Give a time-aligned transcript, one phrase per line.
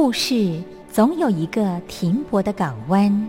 [0.00, 3.28] 故事总有一个停泊的港湾。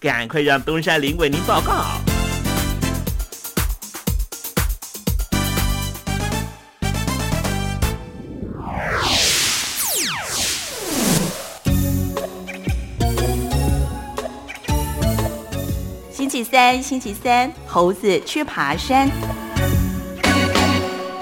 [0.00, 1.84] 赶快让东山林为您报告。
[16.10, 19.49] 星期三，星期三，猴子去爬山。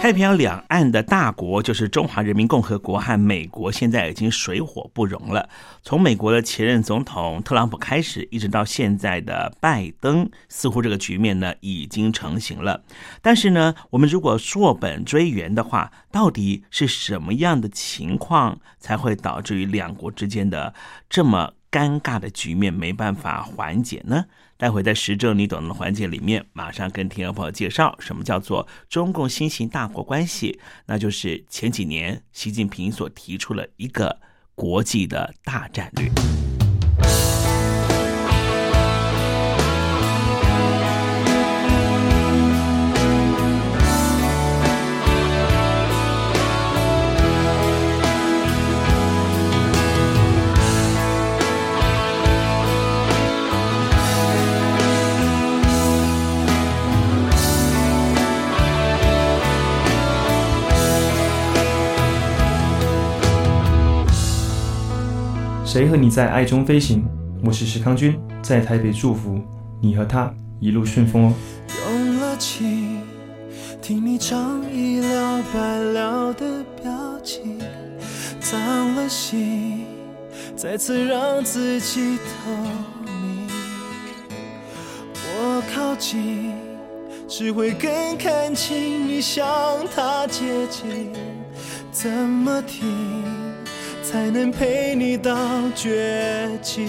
[0.00, 5.48] 太平洋两岸的大国就是中华人民共和国和美国，现在已经水火不容了。
[5.82, 12.84] 从美国的前任总统特朗普开始，一直到现在的拜登，似乎这个局面呢已经成型了。
[13.20, 20.72] 但是呢，我们如果溯本追源的话，到底是什么样的情况才会导致于两国之间的
[21.10, 24.26] 这么尴尬的局面没办法缓解呢？
[24.58, 34.18] 待会在时政你懂的环节里面，马上跟听众朋友介绍什么叫做中共新型大国关系，那就是前几年习近平所提出了一个
[34.56, 36.10] 国际的大战略。
[65.78, 67.04] 谁和你在爱中飞行？
[67.44, 69.40] 我是石康君，在台北祝福
[69.80, 71.34] 你和他一路顺风哦。
[71.88, 73.00] 用了情，
[73.80, 76.92] 听你唱一了百了的表
[77.22, 77.60] 情，
[78.40, 79.84] 脏了心，
[80.56, 82.50] 再次让自己透
[83.04, 83.46] 明。
[85.14, 86.54] 我靠近，
[87.28, 89.48] 只会更看清你向
[89.94, 91.12] 他接近，
[91.92, 92.84] 怎么停？
[94.10, 95.36] 才能陪你到
[95.74, 96.88] 绝境，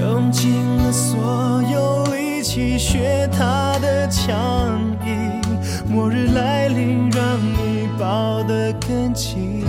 [0.00, 4.34] 用尽了所有力气学他的强
[5.06, 5.40] 硬，
[5.88, 9.64] 末日来临让你抱得更紧。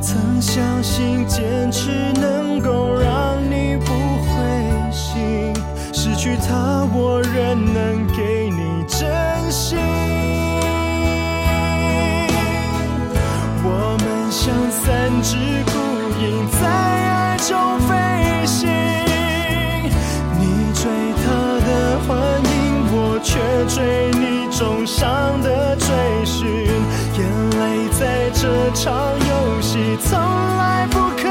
[0.00, 5.52] 曾相信坚持能够让你不灰心，
[5.92, 10.09] 失去他我仍能给你真心。
[14.50, 15.36] 像三只
[15.66, 15.78] 孤
[16.18, 17.94] 鹰在爱中飞
[18.44, 18.68] 行，
[20.40, 20.82] 你追
[21.22, 21.22] 他
[21.68, 21.70] 的
[22.00, 22.50] 幻影，
[22.90, 23.38] 我却
[23.72, 25.86] 追你重伤的追
[26.24, 26.48] 寻。
[27.16, 27.20] 眼
[27.50, 28.42] 泪在这
[28.74, 31.30] 场游戏从来不肯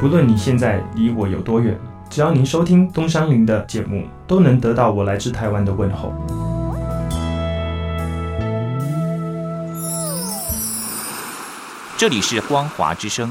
[0.00, 6.14] 不论你现在离我有多远，只要您收听东山林的节目，都能得到我来自台湾的问候。
[11.98, 13.30] 这里是光华之声。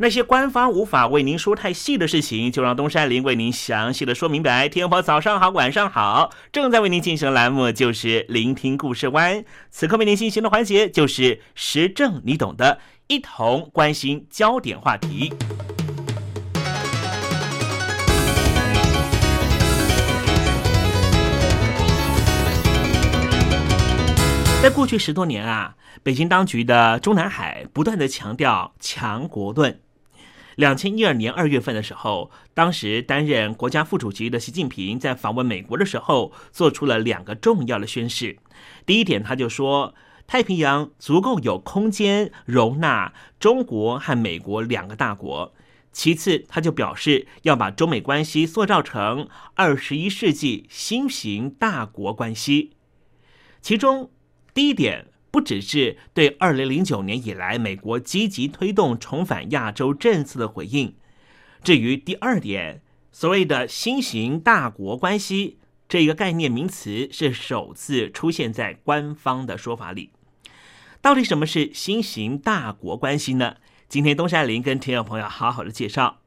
[0.00, 4.68] 那些官方无法为您说太细的事情，就让东山林为您详细的说明白。
[4.68, 9.44] 天婆早上好，晚上好，正在为您进行的栏目就是聆听故事湾。
[9.72, 12.78] 此刻为您进行的环节就是时政，你懂的，
[13.08, 15.32] 一同关心焦点话题。
[24.62, 25.74] 在过去十多年啊，
[26.04, 29.80] 北京当局的中南海不断的强调强国论。
[30.58, 38.36] 两千一二年二月份的时候，当时担任国家副主席的习近平在访问美国的时候，做出了两个重要的宣誓。
[38.84, 39.94] 第一点，他就说
[40.26, 45.54] 太平洋足够有空间容纳中国和美国两个大国。
[45.92, 52.72] 其次，他就表示要把中美关系塑造成二十一世纪新型大国关系。
[53.62, 54.10] 其中，
[54.52, 55.06] 第一点。
[55.30, 60.94] 不只是对二零零九年以来美国积极推动重返亚洲政策的回应。
[61.62, 62.80] 至于第二点，
[63.12, 65.58] 所谓的新型大国关系
[65.88, 70.10] 这个概念名词是首次出现在官方的说法里。
[71.00, 73.56] 到底什么是新型大国关系呢？
[73.88, 76.20] 今天东山林跟听众朋友好好的介绍。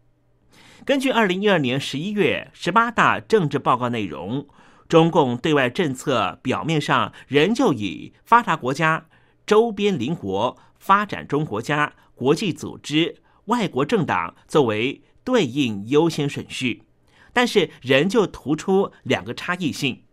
[0.85, 4.47] 根据二零一二年十一月十八大政治报告内容。
[4.91, 9.05] 中共对外政策表面上仍旧以发达国家、
[9.45, 16.83] 周边邻国、发展中国家、国际组织、外国政党作为对应优先顺序，
[17.31, 20.03] 但是仍旧突出两个差异性。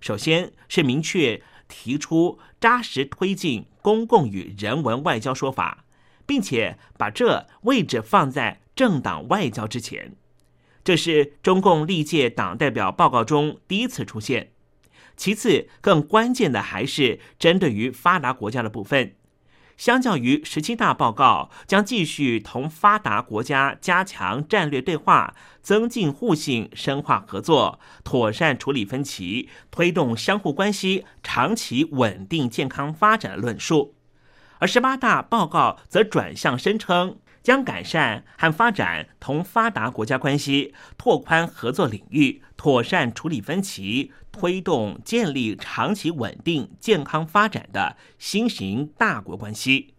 [0.00, 5.84] 首先是明确提出扎实推进公共与人文外交说法，
[6.24, 10.16] 并且把这位置放在政党外交之前。
[10.84, 14.50] 这是中共历届党代表报告中第一次出现。
[15.16, 19.14] 其次，更关键的还是针对于发达国家的部分。
[19.76, 33.94] 相较于十七大报告，将继续同发达国家加强战略对话，增进互信，深化合作，妥善处理分歧，推动相互关系长期稳定健康发展论述。
[34.58, 37.18] 而十八大报告则转向声称。
[37.42, 49.94] 将改善和发展同发达国家关系，拓宽合作领域，妥善处理分歧，推动建立长期稳定健康发展的新型大国关系。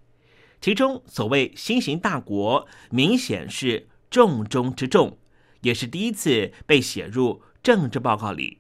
[0.62, 5.18] 其中，所谓新型大国，明显是重中之重，
[5.62, 8.60] 也是第一次被写入政治报告里。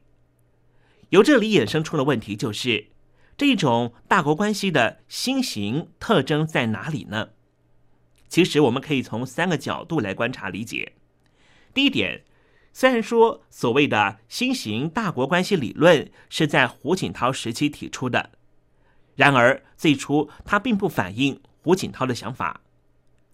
[1.10, 2.88] 由这里衍生出的问题就是，
[3.38, 7.30] 这种大国关系的新型特征在哪里呢？
[8.34, 10.94] 其实我们可以从三个角度来观察理解。
[11.72, 12.24] 第一点，
[12.74, 18.32] 虽然说所谓的新型大国关系理论是在胡锦涛时期提出的，
[19.16, 22.62] 然而最初它并不反映胡锦涛的想法。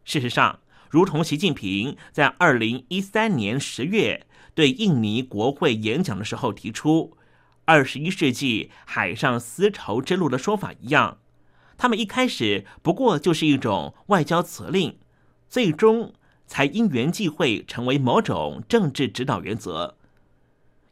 [0.03, 7.15] 事实上，如同习近平在二零一三年十月对印尼国会演讲的时候提出
[7.63, 11.19] “二十一世纪海上丝绸之路”的说法一样。
[11.79, 14.99] 他们一开始不过就是一种外交辞令，
[15.47, 16.13] 最终
[16.45, 19.95] 才因缘际会成为某种政治指导原则。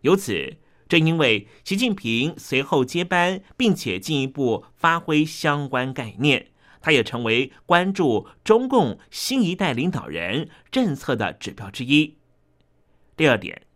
[0.02, 0.56] 由此，
[0.88, 6.48] 正因为习近平随后接班，并且进一步发挥相关概念，
[6.80, 12.16] 他也成为关注中共新一代领导人政策的指标之一。
[13.18, 13.67] 第二点。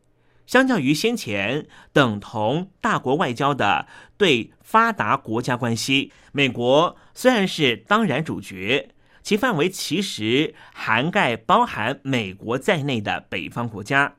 [0.51, 8.89] 相较于先前等同大国外交的对发达国家关系，美国虽然是当然主角，
[9.23, 14.17] 其范围其实涵盖包含美国在内的北方国家。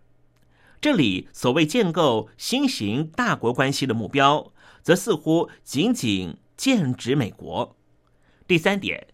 [0.80, 7.76] 这里所谓建构新型大国关系的目标，则似乎仅仅剑指美国。
[8.46, 9.12] 第三点。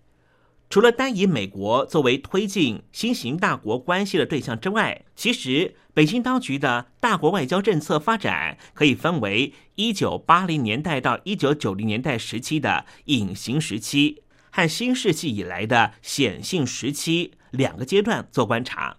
[0.70, 18.98] 除了单以美国作为推进新型大国关系的对象之外，其实北京当局的大国外交政策发展可以分为一九八零年代到一九九零年代时期的隐形时期，和新世纪以来的显性时期两个阶段做观察。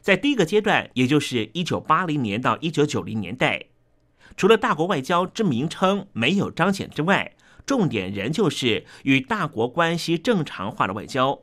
[0.00, 3.66] 在第一个阶段，也就是一九八零年到一九九零年代，
[4.36, 7.34] 除了大国外交之名称没有彰显之外，
[7.68, 11.42] 重点仍旧是与大国关系正常化的外交，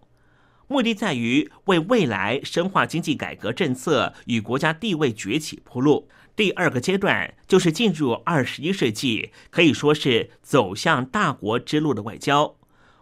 [0.67, 6.09] 目的在于为未来深化经济改革政策与国家地位崛起铺路。
[6.35, 12.55] 第二个阶段就是进入二十一世纪，可以说是走向大国之路的外交。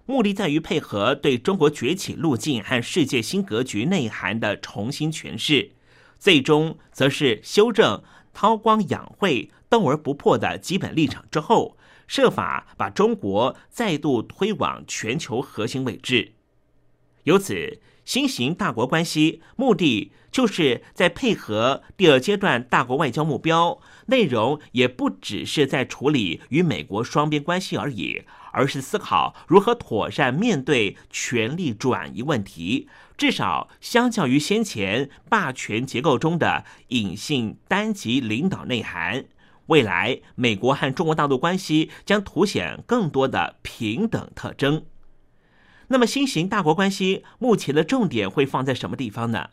[0.05, 5.71] 目的在于配合对中国崛起路径和世界新格局内涵的重新诠释，
[6.19, 8.03] 最终则是修正
[8.33, 16.33] 韬光养晦、斗而不破的基本立场之后，设法把中国再度推往全球核心位置。
[17.23, 28.23] 由此，新型大国关系目的就是在配合第二阶段大国外交目标，内容也不只是在处理与美国双边关系而已。
[28.55, 32.87] 而是思考如何妥善面对权力转移问题。
[33.17, 39.25] 至少相较于先前霸权结构中的隐性单极领导内涵，
[39.67, 44.85] 未来美国和中国大陆关系将凸显更多的平等特征。
[45.87, 49.49] 那么，新型大国关系目前的重点会放在什么地方呢？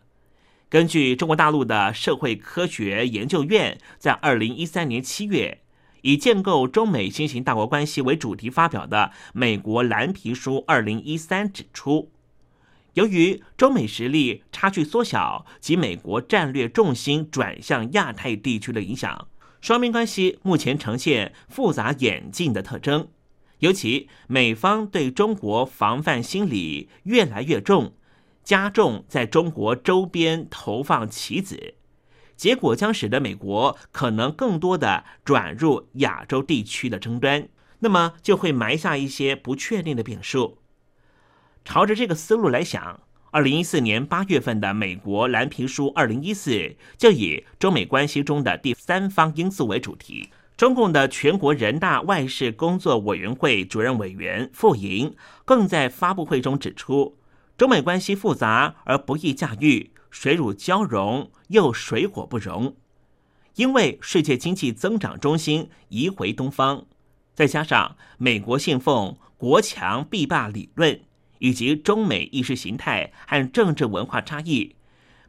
[0.68, 5.62] 根据中国大陆的社会科学研究院在二零一三年七月。
[6.02, 12.10] 以建构中美新型大国关系为主题发表的《美国蓝皮书》二零一三指出，
[12.94, 19.28] 由于中美实力差距缩小及美国战略重心转向亚太地区的影响，
[19.60, 23.08] 双边关系目前呈现复杂演进的特征。
[23.58, 27.94] 尤其美方对中国防范心理越来越重，
[28.42, 31.74] 加重在中国周边投放棋子。
[32.36, 37.46] 结果将使得美国可能更多的转入亚洲地区的争端，
[37.80, 40.56] 那么就会埋下一些不确定的变数。
[41.66, 43.00] 朝着这个思路来想，
[43.32, 50.30] 二零一四年八月份的美国蓝皮书二零一四就以中美关系中的第三方因素为主题。
[50.56, 57.16] 中共的全国人大外事工作委员会主任委员傅莹更在发布会中指出，
[57.56, 59.92] 中美关系复杂而不易驾驭。
[60.10, 62.74] 水乳交融又水火不容，
[63.54, 66.86] 因为世界经济增长中心移回东方，
[67.32, 71.00] 再加上美国信奉国强必霸理论，
[71.40, 74.76] 以及中美意识形态和政治文化差异，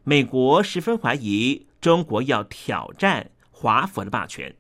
[0.06, 4.56] 美国十分怀疑中国要挑战华府的霸权。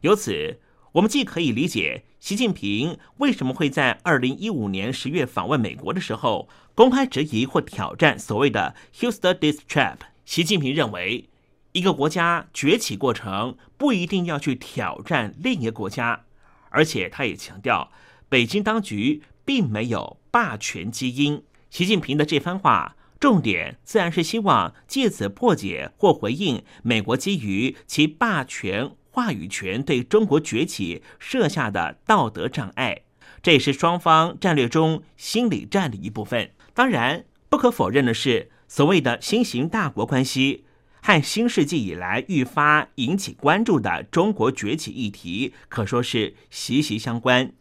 [0.00, 0.58] 由此，
[0.92, 6.48] 我们既可以理解习近平为什么会在二零一五年十月访问美国的时候。
[6.74, 9.96] 公开质疑或挑战所谓的 Houston Dis Trap。
[10.24, 11.28] 习近平认为，
[11.72, 16.24] 一个国家崛起过程不一定要去挑战另一个国家，
[16.70, 17.92] 而且他也强调，
[18.30, 21.42] 北京当局并没有霸权基因。
[21.70, 33.02] 习近平的这番话，重点自然是希望借此破解或回应美国基于其霸权话语权对中国崛起设下的道德障碍，
[33.42, 36.50] 这也是双方战略中心理战的一部分。
[36.74, 40.64] 当然，不可否认的是，所谓的新型大国关系
[41.00, 47.52] 和新世纪以来愈发引起关注的中国崛起议题，可说是息息相关。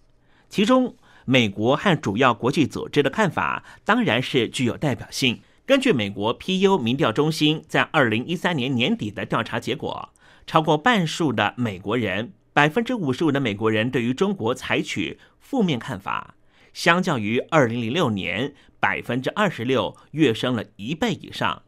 [0.49, 5.41] 其中，美国和主要国际组织的看法当然是具有代表性。
[5.65, 10.09] 根据美国 PU 民调中心在二零一三年年底的调查结果，
[10.45, 16.35] 超过半数的美国人，百分之五十五的美国人对于中国采取负面看法。
[16.73, 21.61] 相较于二零零六年，百分之二十六跃升了一倍以上。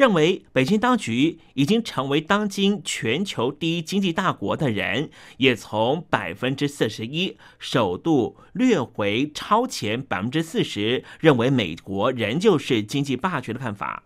[0.00, 14.04] 认为北京当局已经成为当今全球第一经济大国的人，也从百分之四十一首度略回超前百分之四十，认为美国仍旧是经济霸权的看法。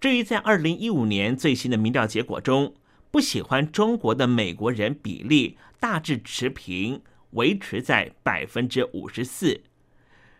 [0.00, 2.74] 至于在二零一五年最新的民调结果中，
[3.12, 7.02] 不喜欢中国的美国人比例大致持平。
[7.32, 9.60] 维持在百分之五十四，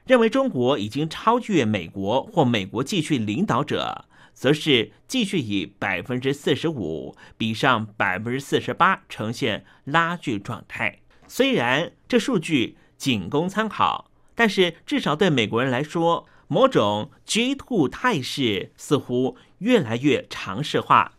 [0.07, 11.01] 认为中国已经超越美国或美国继续领导者，则是继续以百分之四十五比上百分之四十八呈现拉锯状态。
[11.27, 21.14] 虽然这数据仅供参考，但是至少对美国人来说，某种 G two 态势似乎越来越常识化。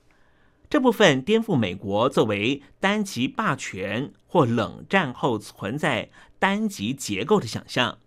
[0.70, 7.98] 这部分颠覆美国作为单极霸权或冷战后存在单极结构的想象。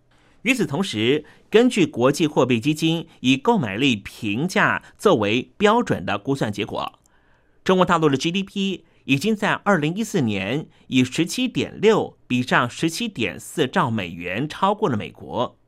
[0.42, 6.98] 与此同时，根据国际货币基金以购买力评价作为标准的估算结果，
[7.62, 15.58] 中国大陆的 GDP 已经在二零一四年以十七点六比上十七点四兆美元超过了美国。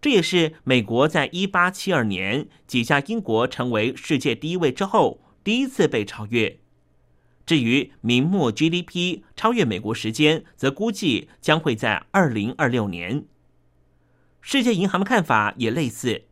[0.00, 6.58] 这也是美国在一八七二年挤下英国成为世界第一位之后第一次被超越。
[7.46, 13.24] 至于明末 GDP 超越美国时间，则估计将会在二零二六年。
[14.46, 16.24] 世界银行的看法也类似。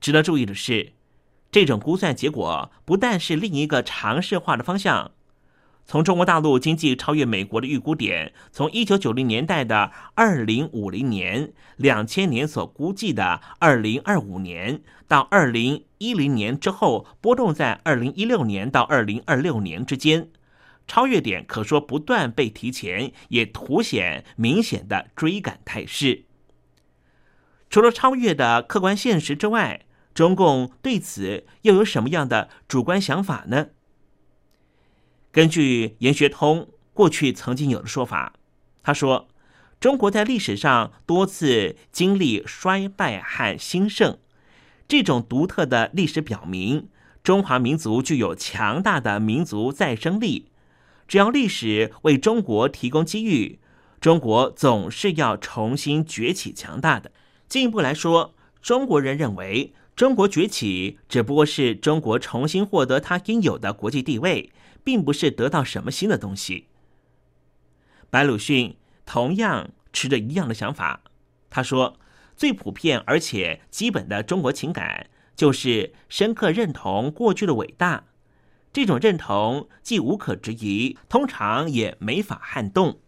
[0.00, 0.92] 值得注意的是，
[1.52, 5.12] 这种估算结果不但是另一个尝试化的方向。
[5.86, 20.28] 从中国大陆经济超越美国的预估点，从一九九零年代的二零五零年、两千年所估计的二零二五年，到二零一零年之后波动在二零一六年到二零二六年之间，
[20.88, 26.24] 超越点可说不断被提前，也凸显明显的追赶态势。
[27.70, 29.82] 除了超越的客观现实之外，
[30.14, 33.68] 中共对此又有什么样的主观想法呢？
[35.30, 38.32] 根据严学通过去曾经有的说法，
[38.82, 39.28] 他说
[39.78, 44.18] ：“中国在历史上多次经历衰败和兴盛，
[44.88, 46.88] 这种独特的历史表明，
[47.22, 50.50] 中华民族具有强大的民族再生力。
[51.06, 53.60] 只要历史为中国提供机遇，
[54.00, 57.12] 中国总是要重新崛起强大的。
[57.48, 64.52] 进一步来说，中国人认为，中国崛起只不过是中国重新获得它应有的国际地位。”
[64.84, 66.68] 并不是得到什么新的东西。
[68.08, 71.02] 白鲁迅同样持着一样的想法。
[71.50, 71.98] 他说
[72.34, 78.04] ：“最普遍而且基本的中国情感，就是深刻认同过去的伟大。
[78.72, 83.00] 这种认同既无可置疑，通常也没法撼动。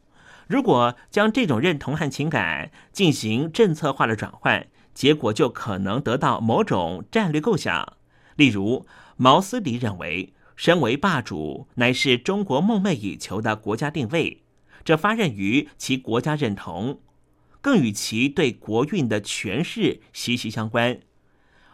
[0.51, 7.97] 如果将这种认同和情感进行政策化的转换，结果就可能得到某种战略构想。
[8.35, 8.85] 例如，
[9.17, 14.43] 毛思迪认为。”身为霸主，乃是中国梦寐以求的国家定位，
[14.85, 17.01] 这发轫于其国家认同，
[17.63, 21.01] 更与其对国运的诠释息息相关。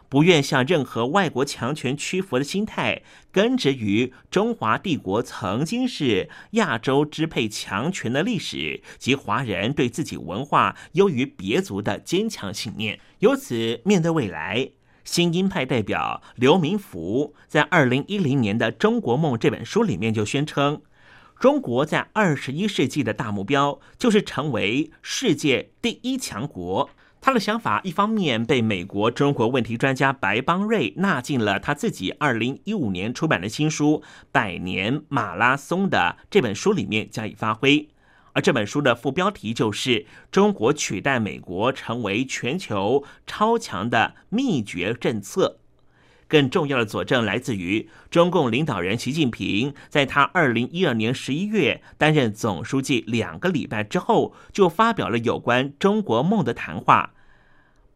[0.09, 12.99] 不愿向任何外国强权屈服的心态，根植于中华帝国曾经是亚洲支配强权的历史及华人对自己文化优于别族的坚强信念。
[13.19, 14.71] 由此，面对未来。
[15.03, 20.81] 新鹰派代表刘明福在二零一零年的《中国梦》这本书里面就宣称，
[21.39, 26.89] 中国在二十一世纪的大目标就是成为世界第一强国。
[27.27, 37.89] 他的想法一方面被美国中国问题专家白邦瑞纳进了他自己二零一五年出版的新书《百年马拉松》的这本书里面加以发挥。
[38.31, 45.59] 而这本书的副标题就是“中国取代美国成为全球超强的秘诀政策”。
[46.29, 57.11] 更重要的佐证来自于中共领导人习近平在他二零一二年十一月担任总书记两个礼拜之后，就发表了有关中国梦的谈话。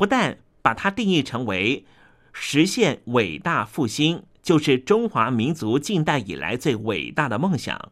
[0.01, 1.85] 不但把它定义成为
[2.33, 7.91] 实现伟大复兴，就是中华民族近代以来最伟大的梦想。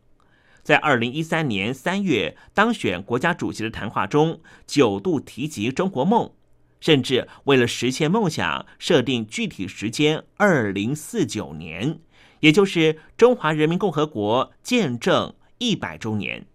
[0.63, 6.31] 在二零一三年三月当选国家主席的谈话中，九度提及中国梦，
[6.79, 11.99] 甚至为了实现梦想，设定具体时间二零四九年，
[12.39, 16.47] 也就是中华人民共和国建政一百周年。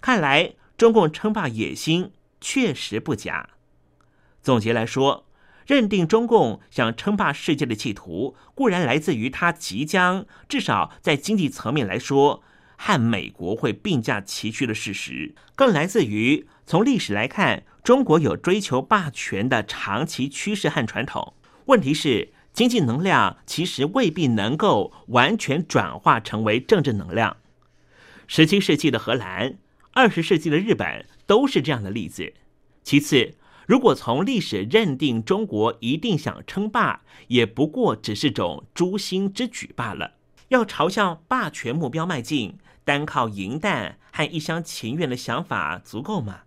[0.00, 2.10] 看来，中共称霸野心
[2.40, 3.50] 确实不假。
[4.42, 5.26] 总结来说，
[5.66, 12.42] 认定中共想称霸世界的企图，固然来自于他即将，至少在经济层面来说。
[12.82, 21.34] 和美国会并驾齐驱的事实，更来自于从历史来看，中国有追求霸权的长期趋势和传统。
[21.66, 27.36] 问题是，经济能量其实未必能够完全转化成为政治能量。
[28.26, 29.58] 十七世纪的荷兰，
[29.92, 32.32] 二十世纪的日本都是这样的例子。
[32.82, 33.34] 其次，
[33.70, 40.14] 如果从历史认定中国一定想称霸，也不过只是种诛心之举罢了。
[40.48, 42.58] 要朝向霸权目标迈进。
[42.82, 46.40] 单靠银弹和一厢情愿的想法足够吗？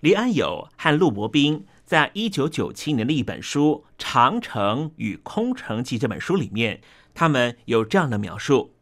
[0.00, 6.80] 李安友和陆伯斌在一九九七年的一本书《长城与空城计》这本书里面，
[7.14, 8.74] 他们有这样的描述：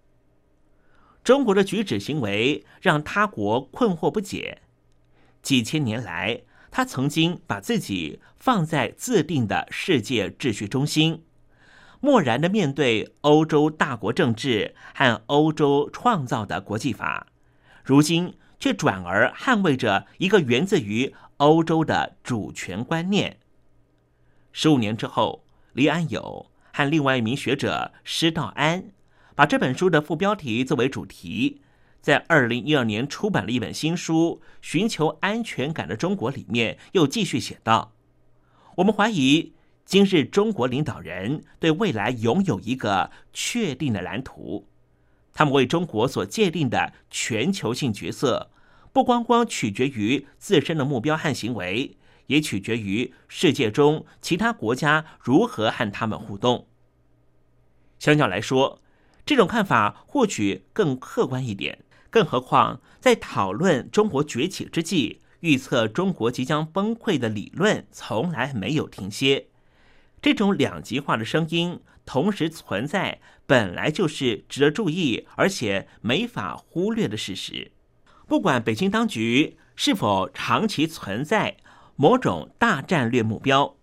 [1.23, 4.63] 中国的举止行为让他国困惑不解。
[5.43, 6.41] 几千年来，
[6.77, 11.23] 他曾经把自己放在自定的世界秩序中心。
[12.01, 17.29] 漠然的面对欧洲大国政治和欧洲创造的国际法，
[17.85, 23.39] 如今却转而捍卫着一个源自于欧洲的主权观念。
[24.51, 28.87] 十五年之后，李安友和另外一名学者施道安
[29.37, 31.61] 把这本书的副标题作为主题，
[32.05, 37.95] 在二零一二年出版了一本新书《寻求安全感的中国》里面，又继续写道
[38.77, 39.55] ：“我们怀疑
[39.87, 44.67] 今日中国领导人对未来拥有一个确定的蓝图，
[45.33, 48.51] 他们为中国所界定的全球性角色，
[48.93, 56.67] 不光光取决于自身的目标和行为，也取决于世界中其他国家如何和他们互动。
[57.99, 58.83] 相较来说。”
[59.27, 61.83] 这种看法或许更客观一点，
[62.15, 69.49] 更何况在讨论中国崛起之际，预测中国即将崩溃的理论从来没有停歇。
[70.23, 77.73] 这种两极化的声音同时存在，本来就是值得注意而且没法忽略的事实。
[78.29, 81.57] 不管北京当局是否长期存在
[81.97, 83.75] 某种大战略目标。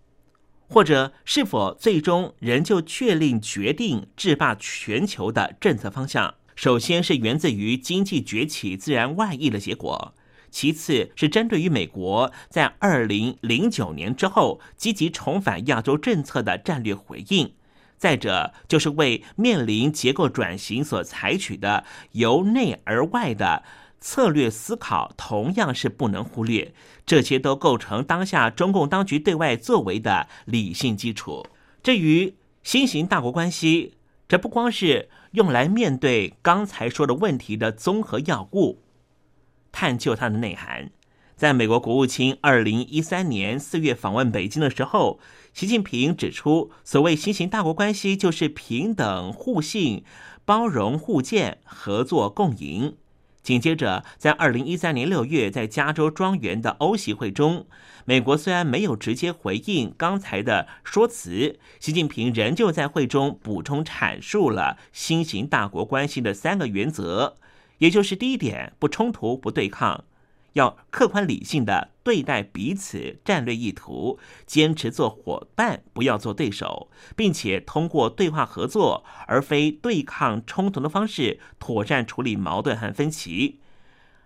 [0.68, 6.32] 或者是否最终仍旧确定决定制霸全球的政策方向？
[6.54, 10.14] 首先是源自于经济崛起自然外溢的结果，
[10.50, 17.54] 其次是针对于美国在二零零九年之后积极重返亚洲政策的战略回应，
[17.96, 23.62] 再者就是为面临结构转型所采取的由内而外的。
[24.04, 26.74] 策略思考同样是不能忽略，
[27.06, 31.46] 这些都构成当下中共当局对外作为的理性基础。
[31.84, 32.34] 至于
[32.64, 33.94] 新型大国关系，
[34.26, 38.82] 这不光是用来面对刚才说的问题的综合要务，
[39.70, 40.90] 探究它的内涵。
[41.34, 45.18] 在美国国务卿二零一三年四月访问北京的时候，
[45.52, 50.04] 习近平指出，所谓新型大国关系就是平等、互信、
[50.44, 52.96] 包容、互鉴、合作共赢。
[53.42, 57.66] 紧接着，在二零一三年六月，在加州庄园的欧席会中，
[58.04, 67.36] 美国虽然没有直接回应刚才的说辞，习近平仍旧在会中补充阐述了新型大国关系的三个原则，
[67.78, 70.04] 也就是第一点，不冲突、不对抗。
[70.54, 83.60] 要客观理性的对待彼此战略意图，坚持做伙伴，不要做对手，并且通过对话合作而非对抗冲突的方式，妥善处理矛盾和分歧。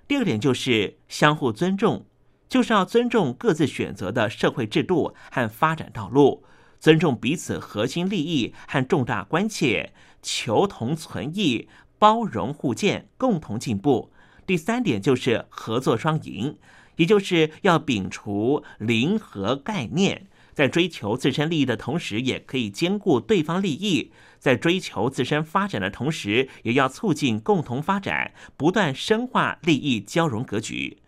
[0.08, 2.06] 第二点就是相互尊重，
[2.48, 6.44] 就是要尊重各自选择的社会制度和发展道路，
[6.80, 14.10] 尊重彼此核心利益和重大关切，求同存异，包容互鉴，共同进步。
[14.46, 16.56] 第三点就是合作双赢，
[16.96, 30.98] 也就是要摒除零和概念，在追求自身利益的同时，也可以兼顾对方利益；在追求自身发展的同时，也要促进共同发展，不断深化利益交融格局。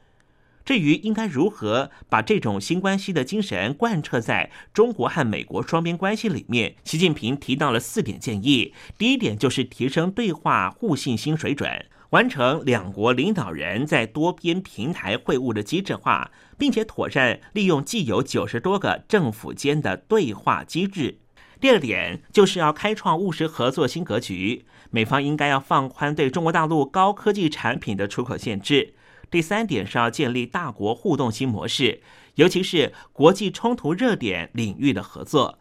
[0.64, 8.74] 至于应该如何把这种新关系的精神贯彻在中国和美国双边关系里面，习近平提到了四点建议。
[8.98, 11.86] 第一点就是提升对话互信新水准。
[12.10, 21.18] 完成两国领导人在多边平台会晤的机制化，并且妥善利用既有九十多个政府间的对话机制。
[21.60, 28.94] 第二点就是要开创务实合作新格局，美方应该要放宽对中国大陆高科技产品的出口限制。
[29.30, 32.00] 第三点是要建立大国互动新模式，
[32.36, 35.58] 尤其是国际冲突热点领域的合作。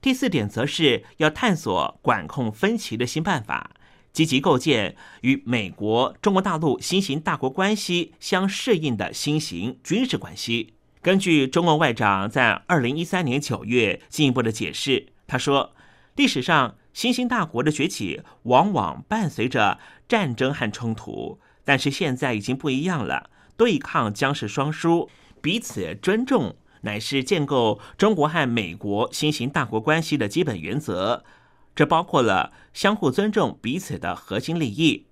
[0.00, 3.72] 第四点则是要探索管控分歧的新办法。
[4.12, 10.74] 积极构建与美国、中国大陆新型大国关系相适应的新型军事关系。
[11.02, 15.72] 根据中共外长在二零一三年九月进一步的解释，他说
[16.16, 25.08] ：“历史上新兴大国的崛起往往伴随着战争和冲突，但是现在已经不一样了，对抗将是双输，
[25.40, 31.24] 彼此尊重乃是建构中国和美国新型大国关系的基本原则。”
[31.74, 35.06] 这包括了相互尊重彼此的核心利益。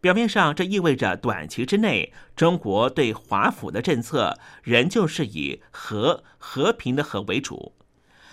[0.00, 7.74] 表面上，这意味着短期之内，中国对华府的政策仍旧是以和和平的和为主。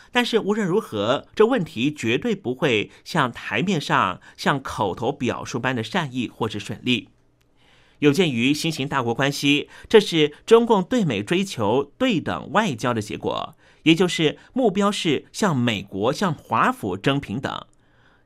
[0.09, 7.09] 但是无论如何，这问题绝对不会像台面上像口头表述般的善意或是顺利。
[7.99, 13.56] 有鉴于新型大国关系，这是中共对美追求对等外交的结果。
[13.87, 17.65] 也就是目标是向美国、向华府争平等。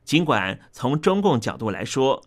[0.04, 2.24] 尽管从中共角度来说，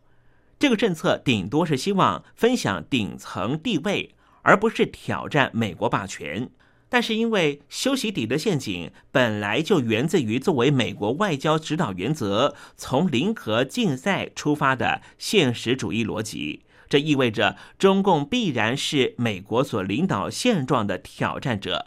[0.56, 6.48] 这个政策顶多是希望分享顶层地位，而不是挑战美国霸权。
[6.88, 21.86] 但是因为修习底的陷阱本来就源自于作为美国外交指导原则从零和竞赛出发的现实主义逻辑，这意味着中共必然是美国所领导现状的挑战者。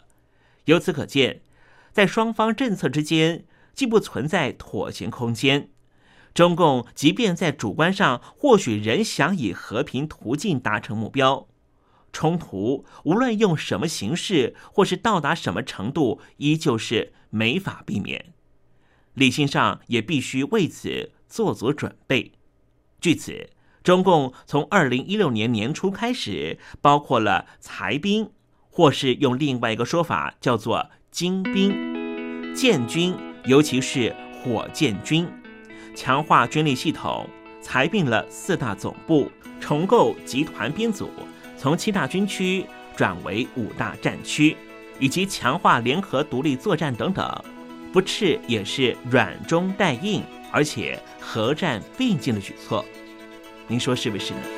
[0.68, 1.40] 由此可见，
[1.92, 5.70] 在双方政策之间既不存在妥协空间，
[6.34, 11.48] 中共即便在主观上或许仍想以和平途径达成目标，
[12.12, 18.34] 冲突无论用什么形式或是到达什么程度，依旧是没法避免。
[19.14, 22.32] 理性上也必须为此做足准备。
[23.00, 23.48] 据此，
[23.82, 28.30] 中共从二零一六年年初开始，包括了裁兵，
[28.78, 33.12] 或是用另外一个说法叫做精兵、建军，
[33.44, 35.26] 尤其是火箭军。
[35.96, 37.28] 强化军力系统，
[37.60, 41.10] 裁并了四大总部，重构集团编组，
[41.56, 42.64] 从七大军区
[42.94, 44.56] 转为五大战区，
[45.00, 47.44] 以及强化联合独立作战等等，
[47.92, 52.84] 不斥也是软中带硬，而且合战并进的举措。
[53.66, 54.57] 您说是不是呢？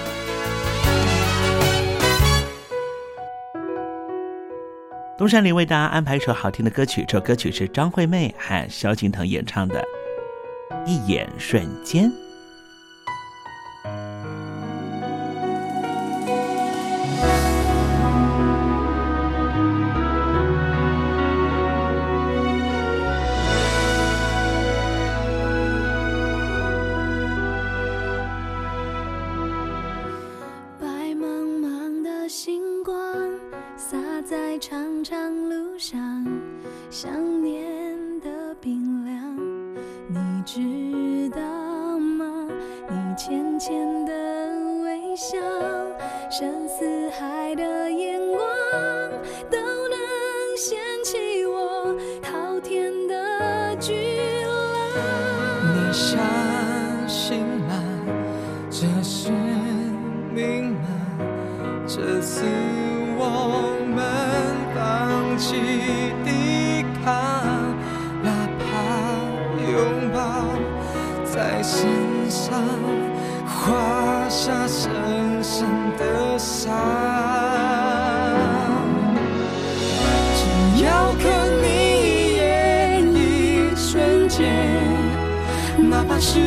[5.21, 9.79] 东山林为大家安排一首好听的歌曲，这首歌曲是张惠妹和萧敬腾演唱的
[10.87, 12.09] 《一眼瞬间》。
[35.29, 36.25] 路上
[36.89, 39.37] 想念的冰凉。
[40.07, 41.39] 你知道
[41.99, 42.47] 吗？
[42.89, 44.13] 你浅浅的
[44.83, 45.37] 微笑
[46.29, 48.39] 深似海的眼光
[49.49, 49.97] 都能
[50.57, 51.95] 掀起我
[65.41, 65.55] 去
[66.23, 67.11] 抵抗
[68.21, 68.63] 哪怕
[69.71, 70.45] 拥抱
[71.25, 71.89] 在身
[72.29, 72.63] 上
[73.47, 74.91] 画下深
[75.41, 76.71] 深的伤
[80.35, 81.65] 只要看你
[82.03, 84.47] 一眼一瞬间
[85.89, 86.39] 哪怕是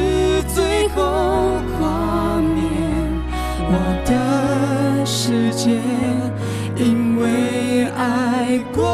[0.54, 2.62] 最后画面
[3.66, 3.72] 我
[4.06, 5.80] 的世界
[6.76, 8.93] 因为爱 ficou.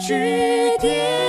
[0.00, 0.14] 句
[0.80, 1.19] 点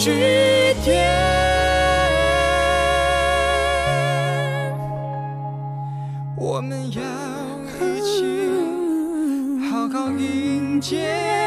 [0.00, 0.10] 句
[0.82, 0.96] 点
[6.36, 7.02] 我们要
[7.86, 11.39] 一起好好迎接。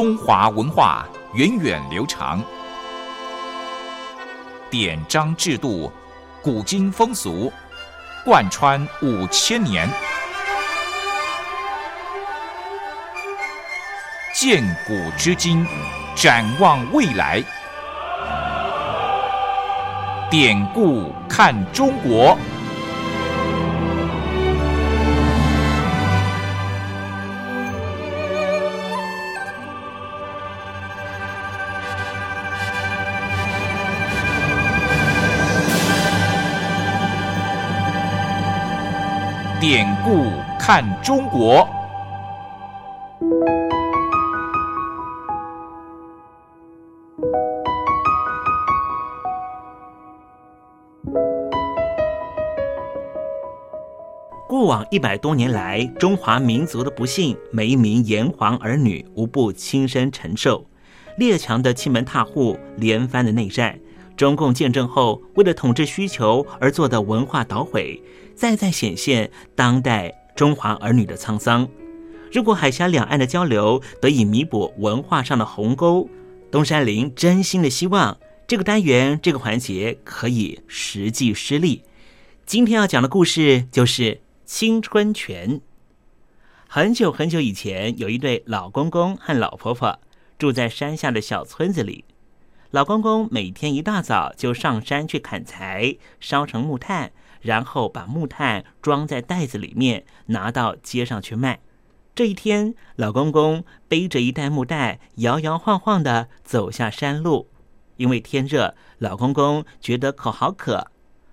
[0.00, 2.42] 中华文化源远流长。
[4.70, 5.92] 典章制度
[6.40, 7.52] 古今风俗
[8.24, 9.86] 贯穿五千年。
[14.34, 15.66] 见古知今
[16.16, 17.44] 展望未来。
[20.30, 22.38] 典故看中国。
[39.72, 40.24] 典故
[40.58, 41.64] 看中国。
[54.48, 60.66] 过往一百多年来中华民族的不幸每一名炎黄儿女无不亲身承受
[61.16, 63.78] 列强的欺门踏户连番的内战
[64.20, 68.02] 中共建政后为了统治需求而做的文化捣毁，
[68.34, 71.66] 再再显现当代中华儿女的沧桑。
[72.30, 76.06] 如果海峡两岸的交流得以弥补文化上的鸿沟，
[76.50, 81.84] 东山林真心的希望这个单元这个环节可以实际施力。
[82.44, 85.62] 今天要讲的故事就是青春泉。
[86.68, 89.98] 很久很久以前，有一对老公公和老婆婆
[90.38, 92.04] 住在山下的小村子里。
[92.72, 97.10] 老公公每天一大早就上山去砍柴，烧成木炭，
[97.40, 101.58] 然后把木炭装在袋子里面，拿到街上去卖。
[102.14, 107.48] 这一天，老公公背着一袋木袋，摇摇晃晃地走下山路。
[107.96, 110.92] 因为天热，老公公觉得口好渴。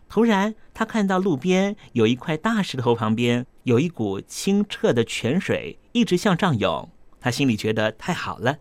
[0.10, 6.90] 突然，他看到路边有一块大石头，旁边有一股清澈的泉水，一直向上涌。
[7.22, 8.58] 他心里觉得太好了。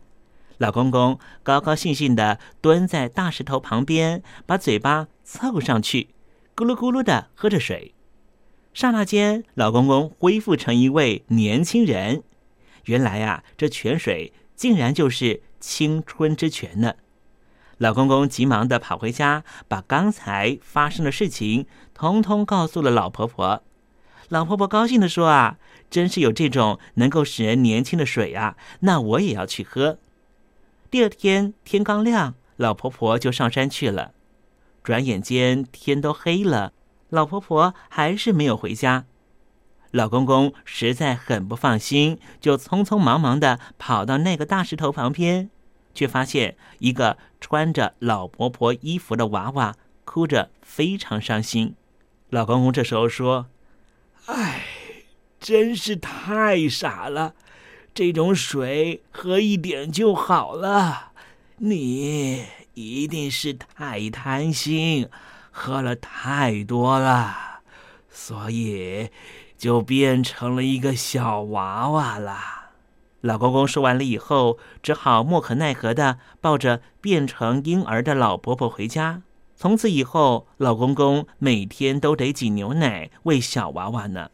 [0.59, 6.09] 老公公高高兴兴地蹲在大石头旁边，把嘴巴凑上去，
[6.55, 7.95] 咕噜咕噜地喝着水。
[8.73, 12.23] 刹那间，老公公恢复成一位年轻人。
[12.85, 16.95] 原来啊，这泉水竟然就是青春之泉呢！
[17.79, 23.63] 老公公急忙的跑回家，把刚才发生的事情通通告诉了老婆婆。
[24.31, 25.59] 老婆婆高兴的说：“啊，
[25.91, 28.57] 真是有这种能够使人年轻的水啊！
[28.81, 29.99] 那我也要去喝。”
[30.89, 34.13] 第二天天刚亮，老婆婆就上山去了。
[34.85, 36.73] 转眼间天都黑了。
[37.09, 39.07] 老婆婆还是没有回家，
[39.91, 45.51] 老公公实在很不放心，就匆匆忙忙的跑到那个大石头旁边，
[45.95, 51.75] 却发现一个穿着老婆婆衣服的娃娃哭着，非常伤心。
[52.31, 53.47] 老公公这时候说
[54.27, 54.63] ：“哎，
[55.39, 57.35] 真是太傻了，
[57.97, 61.13] 这种水喝一点就好了，
[61.57, 62.45] 你
[62.75, 65.09] 一定是太贪心。”
[65.51, 67.63] 喝了太多了，
[68.11, 69.09] 所以
[69.57, 72.37] 就变成了一个小娃娃了。
[73.23, 79.23] 老公公说完了以后，只好莫可奈何的抱着变成婴儿的老婆婆回家。
[79.57, 84.31] 从此以后，老公公每天都得挤牛奶喂小娃娃呢。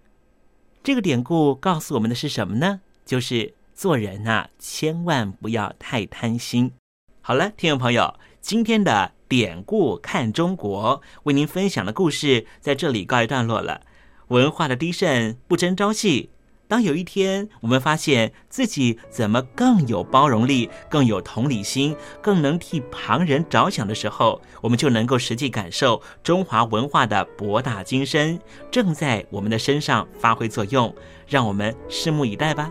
[0.83, 2.81] 这个典故告诉我们的是什么呢？
[3.13, 6.73] 就是做人呐，千万不要太贪心。
[7.21, 9.13] 好了，听众朋友，今天的。
[9.29, 13.83] 典故看中国，为您分享的故事在这里告一段落了。
[14.29, 16.31] 文化的低盛不争朝气。
[16.69, 28.41] 当有一天我们发现自己怎么更有包容力、更有同理心、更能替旁人着想的时候，我们就能够实际感受中华文化的博大精深
[28.71, 30.95] 正在我们的身上发挥作用。
[31.27, 32.71] 让我们拭目以待吧。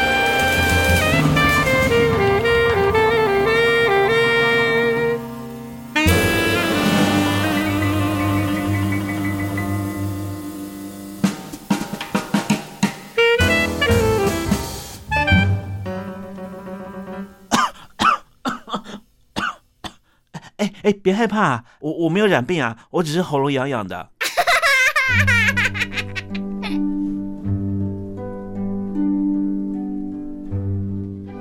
[20.83, 24.09] 哎，别害怕，我我没有染病啊，我只是喉咙痒痒的。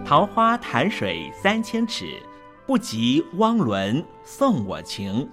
[0.05, 2.21] 桃花潭水三千尺，
[2.67, 5.29] 不及汪伦送我情。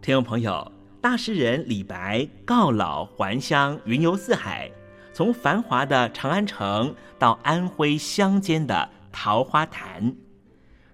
[0.00, 0.70] 听众朋友，
[1.00, 4.70] 大诗人李白告老还乡，云游四海，
[5.12, 10.14] 从繁华的长安城到安徽乡间的桃花潭。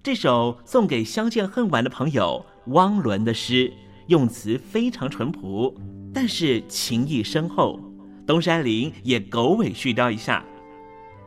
[0.03, 3.70] 这首送给相见恨晚的朋友汪伦的诗，
[4.07, 5.78] 用词非常淳朴，
[6.14, 7.78] 但是情意深厚。
[8.26, 10.42] 东山林也狗尾续貂一下：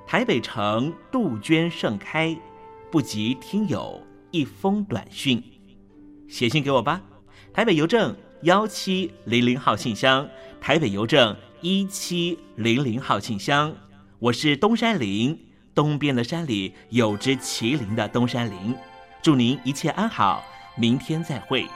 [0.07, 2.35] 台北城杜鹃盛开，
[2.91, 4.01] 不及听友
[4.31, 5.39] 一封短讯。
[6.27, 6.99] 写信给我吧，
[7.53, 10.27] 台北邮政幺七零零号信箱，
[10.59, 13.75] 台北邮政一七零零号信箱。
[14.17, 15.37] 我是东山林。
[15.75, 18.75] 东边的山里有只麒麟的东山林，
[19.21, 20.43] 祝您一切安好，
[20.75, 21.67] 明天再会。